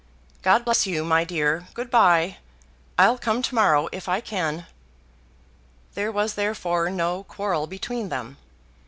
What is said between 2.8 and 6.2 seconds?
I'll come to morrow if I can." There